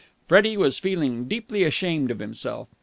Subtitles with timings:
[0.27, 2.67] Freddie was feeling deeply ashamed of himself.